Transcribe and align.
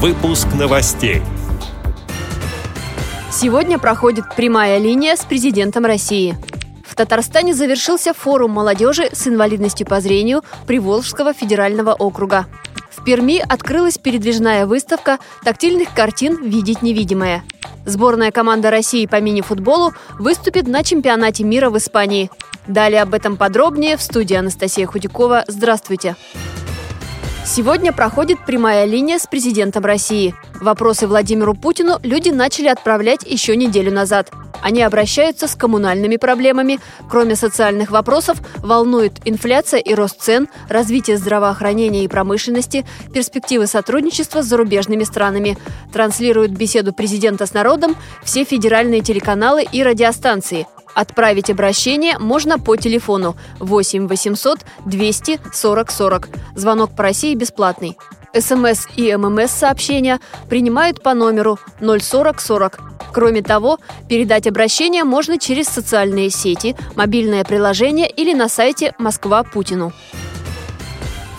Выпуск 0.00 0.46
новостей. 0.56 1.22
Сегодня 3.32 3.80
проходит 3.80 4.26
прямая 4.36 4.78
линия 4.78 5.16
с 5.16 5.24
президентом 5.24 5.84
России. 5.86 6.38
В 6.86 6.94
Татарстане 6.94 7.52
завершился 7.52 8.14
форум 8.14 8.52
молодежи 8.52 9.08
с 9.12 9.26
инвалидностью 9.26 9.88
по 9.88 10.00
зрению 10.00 10.44
Приволжского 10.68 11.34
федерального 11.34 11.94
округа. 11.94 12.46
В 12.92 13.02
Перми 13.02 13.40
открылась 13.40 13.98
передвижная 13.98 14.66
выставка 14.66 15.18
тактильных 15.42 15.92
картин 15.92 16.44
«Видеть 16.44 16.80
невидимое». 16.80 17.42
Сборная 17.84 18.30
команда 18.30 18.70
России 18.70 19.06
по 19.06 19.20
мини-футболу 19.20 19.94
выступит 20.20 20.68
на 20.68 20.84
чемпионате 20.84 21.42
мира 21.42 21.70
в 21.70 21.76
Испании. 21.76 22.30
Далее 22.68 23.02
об 23.02 23.14
этом 23.14 23.36
подробнее 23.36 23.96
в 23.96 24.02
студии 24.02 24.36
Анастасия 24.36 24.86
Худякова. 24.86 25.42
Здравствуйте! 25.48 26.14
Сегодня 27.48 27.94
проходит 27.94 28.44
прямая 28.44 28.84
линия 28.84 29.18
с 29.18 29.26
президентом 29.26 29.82
России. 29.82 30.34
Вопросы 30.60 31.06
Владимиру 31.06 31.54
Путину 31.54 31.98
люди 32.02 32.28
начали 32.28 32.68
отправлять 32.68 33.22
еще 33.22 33.56
неделю 33.56 33.90
назад. 33.90 34.30
Они 34.60 34.82
обращаются 34.82 35.48
с 35.48 35.54
коммунальными 35.54 36.18
проблемами. 36.18 36.78
Кроме 37.08 37.36
социальных 37.36 37.90
вопросов, 37.90 38.36
волнует 38.58 39.14
инфляция 39.24 39.80
и 39.80 39.94
рост 39.94 40.20
цен, 40.20 40.48
развитие 40.68 41.16
здравоохранения 41.16 42.04
и 42.04 42.08
промышленности, 42.08 42.84
перспективы 43.14 43.66
сотрудничества 43.66 44.42
с 44.42 44.46
зарубежными 44.46 45.04
странами. 45.04 45.56
Транслируют 45.90 46.52
беседу 46.52 46.92
президента 46.92 47.46
с 47.46 47.54
народом 47.54 47.96
все 48.22 48.44
федеральные 48.44 49.00
телеканалы 49.00 49.64
и 49.64 49.82
радиостанции– 49.82 50.66
Отправить 50.98 51.48
обращение 51.48 52.18
можно 52.18 52.58
по 52.58 52.74
телефону 52.74 53.36
8 53.60 54.08
800 54.08 54.58
200 54.84 55.40
40 55.52 55.90
40. 55.92 56.28
Звонок 56.56 56.96
по 56.96 57.04
России 57.04 57.36
бесплатный. 57.36 57.96
СМС 58.36 58.88
и 58.96 59.14
ММС 59.14 59.52
сообщения 59.52 60.18
принимают 60.48 61.00
по 61.00 61.14
номеру 61.14 61.60
040 61.78 62.40
40. 62.40 62.80
Кроме 63.12 63.42
того, 63.42 63.78
передать 64.08 64.48
обращение 64.48 65.04
можно 65.04 65.38
через 65.38 65.68
социальные 65.68 66.30
сети, 66.30 66.74
мобильное 66.96 67.44
приложение 67.44 68.10
или 68.10 68.34
на 68.34 68.48
сайте 68.48 68.92
«Москва 68.98 69.44
Путину». 69.44 69.92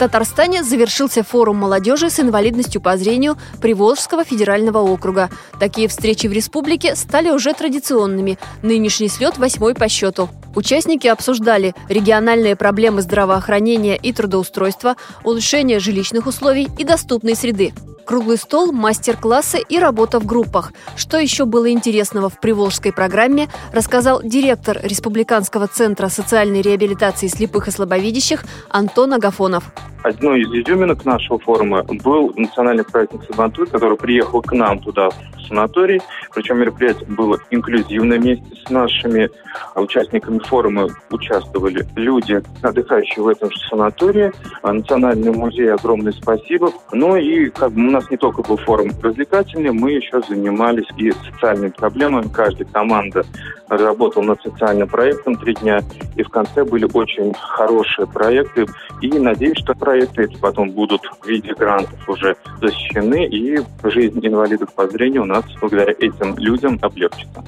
Татарстане 0.00 0.64
завершился 0.64 1.22
форум 1.22 1.58
молодежи 1.58 2.08
с 2.08 2.18
инвалидностью 2.20 2.80
по 2.80 2.96
зрению 2.96 3.36
Приволжского 3.60 4.24
федерального 4.24 4.78
округа. 4.78 5.28
Такие 5.58 5.88
встречи 5.88 6.26
в 6.26 6.32
республике 6.32 6.96
стали 6.96 7.28
уже 7.28 7.52
традиционными. 7.52 8.38
Нынешний 8.62 9.08
слет 9.08 9.36
восьмой 9.36 9.74
по 9.74 9.90
счету. 9.90 10.30
Участники 10.54 11.06
обсуждали 11.06 11.74
региональные 11.90 12.56
проблемы 12.56 13.02
здравоохранения 13.02 13.98
и 13.98 14.10
трудоустройства, 14.14 14.96
улучшение 15.22 15.80
жилищных 15.80 16.26
условий 16.26 16.66
и 16.78 16.84
доступной 16.84 17.36
среды. 17.36 17.74
Круглый 18.06 18.38
стол, 18.38 18.72
мастер-классы 18.72 19.60
и 19.68 19.78
работа 19.78 20.18
в 20.18 20.24
группах. 20.24 20.72
Что 20.96 21.18
еще 21.18 21.44
было 21.44 21.70
интересного 21.70 22.30
в 22.30 22.40
Приволжской 22.40 22.92
программе, 22.92 23.48
рассказал 23.70 24.22
директор 24.22 24.80
Республиканского 24.82 25.68
центра 25.68 26.08
социальной 26.08 26.62
реабилитации 26.62 27.28
слепых 27.28 27.68
и 27.68 27.70
слабовидящих 27.70 28.44
Антон 28.70 29.12
Агафонов. 29.12 29.64
Одной 30.02 30.40
из 30.40 30.48
изюминок 30.48 31.04
нашего 31.04 31.38
форума 31.38 31.82
был 31.82 32.32
национальный 32.36 32.84
праздник 32.84 33.22
Сабантуй, 33.24 33.66
который 33.66 33.98
приехал 33.98 34.40
к 34.40 34.52
нам 34.52 34.78
туда, 34.78 35.10
санаторий. 35.50 36.00
Причем 36.34 36.60
мероприятие 36.60 37.06
было 37.08 37.38
инклюзивно 37.50 38.16
вместе 38.16 38.56
с 38.64 38.70
нашими 38.70 39.28
участниками 39.74 40.38
форума 40.38 40.88
участвовали 41.10 41.86
люди, 41.96 42.40
отдыхающие 42.62 43.22
в 43.22 43.28
этом 43.28 43.50
же 43.50 43.58
санатории. 43.68 44.32
Национальный 44.62 45.32
музей 45.32 45.72
огромное 45.72 46.12
спасибо. 46.12 46.72
Ну 46.92 47.16
и 47.16 47.50
как 47.50 47.72
бы 47.72 47.80
у 47.80 47.90
нас 47.90 48.08
не 48.10 48.16
только 48.16 48.42
был 48.42 48.56
форум 48.56 48.90
развлекательный, 49.02 49.72
мы 49.72 49.92
еще 49.92 50.20
занимались 50.28 50.86
и 50.96 51.12
социальными 51.12 51.70
проблемами. 51.70 52.28
Каждая 52.32 52.66
команда 52.68 53.24
работала 53.68 54.24
над 54.24 54.42
социальным 54.42 54.88
проектом 54.88 55.36
три 55.36 55.54
дня. 55.54 55.80
И 56.16 56.22
в 56.22 56.28
конце 56.28 56.64
были 56.64 56.88
очень 56.92 57.34
хорошие 57.34 58.06
проекты. 58.06 58.66
И 59.00 59.10
надеюсь, 59.18 59.58
что 59.58 59.74
проекты 59.74 60.24
эти 60.24 60.36
потом 60.36 60.70
будут 60.70 61.02
в 61.20 61.26
виде 61.26 61.54
грантов 61.54 62.08
уже 62.08 62.36
защищены, 62.60 63.26
и 63.26 63.60
жизнь 63.84 64.20
инвалидов 64.22 64.72
по 64.74 64.86
зрению 64.88 65.22
у 65.22 65.26
нас 65.26 65.39
благодаря 65.60 65.92
этим 65.92 66.36
людям 66.36 66.78
облегчится. 66.82 67.44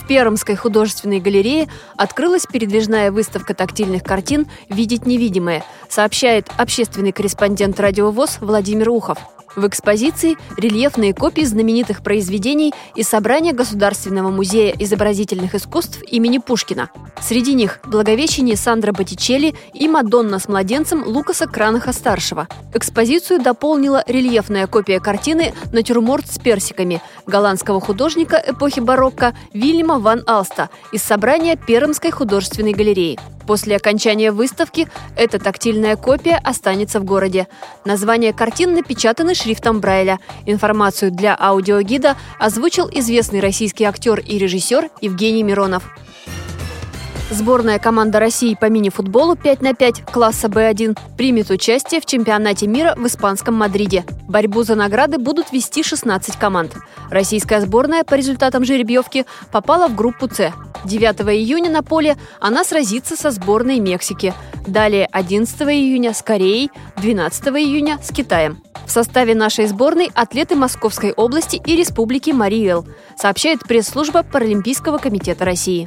В 0.00 0.06
Пермской 0.06 0.56
художественной 0.56 1.20
галерее 1.20 1.68
открылась 1.96 2.46
передвижная 2.46 3.12
выставка 3.12 3.54
тактильных 3.54 4.02
картин 4.02 4.46
«Видеть 4.70 5.04
невидимое», 5.04 5.62
сообщает 5.88 6.48
общественный 6.56 7.12
корреспондент 7.12 7.78
радиовоз 7.78 8.38
Владимир 8.40 8.88
Ухов. 8.88 9.18
В 9.58 9.66
экспозиции 9.66 10.36
рельефные 10.56 11.12
копии 11.12 11.42
знаменитых 11.42 12.04
произведений 12.04 12.72
из 12.94 13.08
собрания 13.08 13.52
Государственного 13.52 14.30
музея 14.30 14.72
изобразительных 14.78 15.56
искусств 15.56 16.00
имени 16.04 16.38
Пушкина. 16.38 16.90
Среди 17.20 17.54
них 17.54 17.80
«Благовещение» 17.84 18.56
Сандра 18.56 18.92
Боттичелли 18.92 19.56
и 19.74 19.88
«Мадонна 19.88 20.38
с 20.38 20.46
младенцем» 20.46 21.02
Лукаса 21.04 21.48
Кранаха-старшего. 21.48 22.46
Экспозицию 22.72 23.42
дополнила 23.42 24.04
рельефная 24.06 24.68
копия 24.68 25.00
картины 25.00 25.52
«Натюрморт 25.72 26.30
с 26.30 26.38
персиками» 26.38 27.02
голландского 27.26 27.80
художника 27.80 28.40
эпохи 28.46 28.78
барокко 28.78 29.34
Вильяма 29.52 29.98
ван 29.98 30.22
Алста 30.28 30.70
из 30.92 31.02
собрания 31.02 31.56
Пермской 31.56 32.12
художественной 32.12 32.74
галереи. 32.74 33.18
После 33.48 33.76
окончания 33.76 34.30
выставки 34.30 34.88
эта 35.16 35.38
тактильная 35.38 35.96
копия 35.96 36.36
останется 36.36 37.00
в 37.00 37.04
городе. 37.04 37.48
Названия 37.86 38.34
картин 38.34 38.74
напечатаны 38.74 39.34
шрифтом 39.34 39.80
Брайля. 39.80 40.18
Информацию 40.44 41.10
для 41.10 41.34
аудиогида 41.34 42.18
озвучил 42.38 42.90
известный 42.92 43.40
российский 43.40 43.84
актер 43.84 44.18
и 44.20 44.36
режиссер 44.36 44.90
Евгений 45.00 45.42
Миронов. 45.42 45.84
Сборная 47.30 47.78
команда 47.78 48.20
России 48.20 48.56
по 48.58 48.70
мини-футболу 48.70 49.36
5 49.36 49.60
на 49.60 49.74
5 49.74 50.06
класса 50.06 50.48
Б1 50.48 50.98
примет 51.18 51.50
участие 51.50 52.00
в 52.00 52.06
чемпионате 52.06 52.66
мира 52.66 52.94
в 52.96 53.06
испанском 53.06 53.54
Мадриде. 53.54 54.06
Борьбу 54.26 54.62
за 54.62 54.76
награды 54.76 55.18
будут 55.18 55.52
вести 55.52 55.82
16 55.82 56.36
команд. 56.36 56.72
Российская 57.10 57.60
сборная 57.60 58.02
по 58.04 58.14
результатам 58.14 58.64
жеребьевки 58.64 59.26
попала 59.52 59.88
в 59.88 59.94
группу 59.94 60.26
С. 60.26 60.54
9 60.86 61.20
июня 61.34 61.70
на 61.70 61.82
поле 61.82 62.16
она 62.40 62.64
сразится 62.64 63.14
со 63.14 63.30
сборной 63.30 63.78
Мексики. 63.78 64.32
Далее 64.66 65.06
11 65.12 65.60
июня 65.62 66.14
с 66.14 66.22
Кореей, 66.22 66.70
12 66.96 67.48
июня 67.48 67.98
с 68.02 68.10
Китаем. 68.10 68.62
В 68.86 68.90
составе 68.90 69.34
нашей 69.34 69.66
сборной 69.66 70.10
атлеты 70.14 70.56
Московской 70.56 71.12
области 71.12 71.60
и 71.62 71.76
Республики 71.76 72.30
Мариэл, 72.30 72.86
сообщает 73.18 73.60
пресс-служба 73.64 74.22
Паралимпийского 74.22 74.96
комитета 74.96 75.44
России. 75.44 75.86